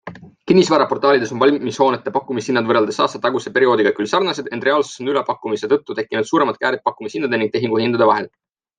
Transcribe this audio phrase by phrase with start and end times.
[0.51, 6.33] Kinnisvaraportaalides on valmishoonete pakkumishinnad võrreldes aastataguse perioodiga küll sarnased, ent reaalsuses on ülepakkumise tõttu tekkinud
[6.35, 8.31] suuremad käärid pakkumishindade ning tehinguhindade vahel.